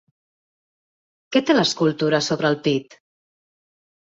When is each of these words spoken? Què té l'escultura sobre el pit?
Què 1.35 1.43
té 1.49 1.57
l'escultura 1.57 2.23
sobre 2.29 2.51
el 2.55 2.59
pit? 2.69 2.99